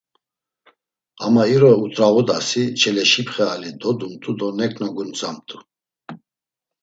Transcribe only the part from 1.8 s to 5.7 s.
ut̆rağudasi Çeleşipxe ali dodumt̆u do neǩna guntzamt̆u.